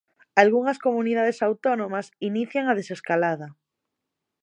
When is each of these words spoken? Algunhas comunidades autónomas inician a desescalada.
Algunhas 0.43 0.81
comunidades 0.85 1.37
autónomas 1.47 2.07
inician 2.29 2.65
a 2.67 2.77
desescalada. 2.79 3.47